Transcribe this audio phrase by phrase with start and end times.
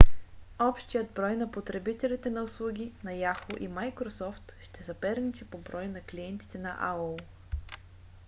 [0.59, 3.57] общият брой на потребителите на услуги на yahoo!
[3.57, 7.19] и microsoft ще съперничи по брой на клиентите на aol